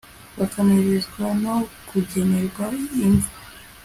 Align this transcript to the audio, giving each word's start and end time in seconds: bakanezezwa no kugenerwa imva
bakanezezwa 0.37 1.25
no 1.43 1.55
kugenerwa 1.89 2.65
imva 3.05 3.31